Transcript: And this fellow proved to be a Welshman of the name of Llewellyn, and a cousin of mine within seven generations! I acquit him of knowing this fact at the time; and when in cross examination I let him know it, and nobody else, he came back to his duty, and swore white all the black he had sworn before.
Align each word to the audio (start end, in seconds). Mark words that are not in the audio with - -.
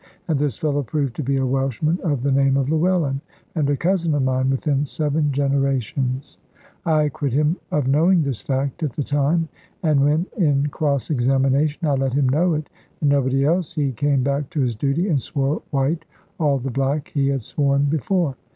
And 0.27 0.39
this 0.39 0.57
fellow 0.57 0.81
proved 0.81 1.15
to 1.17 1.21
be 1.23 1.37
a 1.37 1.45
Welshman 1.45 1.99
of 2.01 2.23
the 2.23 2.31
name 2.31 2.57
of 2.57 2.69
Llewellyn, 2.71 3.21
and 3.53 3.69
a 3.69 3.77
cousin 3.77 4.15
of 4.15 4.23
mine 4.23 4.49
within 4.49 4.83
seven 4.83 5.31
generations! 5.31 6.39
I 6.87 7.03
acquit 7.03 7.33
him 7.33 7.57
of 7.69 7.87
knowing 7.87 8.23
this 8.23 8.41
fact 8.41 8.81
at 8.81 8.93
the 8.93 9.03
time; 9.03 9.47
and 9.83 10.03
when 10.03 10.25
in 10.35 10.65
cross 10.69 11.11
examination 11.11 11.85
I 11.87 11.93
let 11.93 12.13
him 12.15 12.27
know 12.27 12.55
it, 12.55 12.67
and 13.01 13.11
nobody 13.11 13.45
else, 13.45 13.73
he 13.75 13.91
came 13.91 14.23
back 14.23 14.49
to 14.49 14.61
his 14.61 14.73
duty, 14.73 15.07
and 15.07 15.21
swore 15.21 15.61
white 15.69 16.05
all 16.39 16.57
the 16.57 16.71
black 16.71 17.09
he 17.09 17.27
had 17.27 17.43
sworn 17.43 17.83
before. 17.83 18.35